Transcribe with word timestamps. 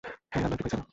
হ্যাঁ, 0.31 0.43
আল্লাহর 0.45 0.59
কৃপায়, 0.59 0.71
স্যার। 0.73 0.83